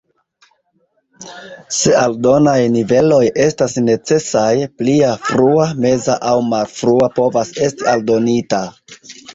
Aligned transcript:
Se 1.79 1.91
aldonaj 2.05 2.55
niveloj 2.77 3.21
estas 3.45 3.77
necesaj, 3.91 4.49
plia 4.81 5.13
"Frua", 5.29 5.69
"Meza" 5.85 6.19
aŭ 6.33 6.37
"Malfrua" 6.51 7.13
povas 7.21 7.57
esti 7.69 7.93
aldonita. 7.97 8.67